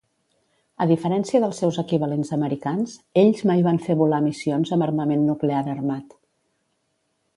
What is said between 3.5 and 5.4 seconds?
mai van fer volar missions amb armament